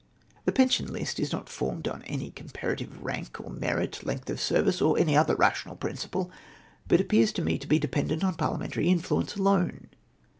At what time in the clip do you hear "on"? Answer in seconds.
1.87-2.01, 8.23-8.33